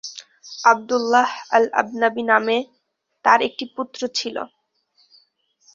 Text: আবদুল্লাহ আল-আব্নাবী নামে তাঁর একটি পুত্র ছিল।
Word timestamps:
আবদুল্লাহ 0.63 1.29
আল-আব্নাবী 1.51 2.23
নামে 2.23 2.57
তাঁর 3.25 3.39
একটি 3.47 3.65
পুত্র 3.75 4.01
ছিল। 4.17 4.35